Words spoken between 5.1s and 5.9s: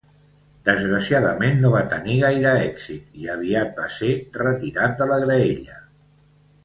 la graella.